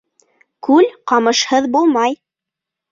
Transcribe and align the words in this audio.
Күл 0.69 0.89
ҡамышһыҙ 1.13 1.71
булмай 1.77 2.21